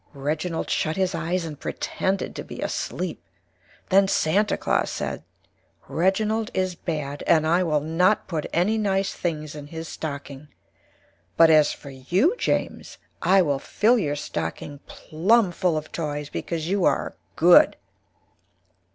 [0.15, 3.23] Reginald shut his Eyes and Pretended to be Asleep.
[3.89, 5.21] Then Santa Claus Said,
[5.87, 10.47] Reginald is Bad and I will not Put any nice Things in his Stocking.
[11.37, 16.67] But as for you, James, I will Fill your Stocking Plum full of Toys, because
[16.67, 17.75] You are Good.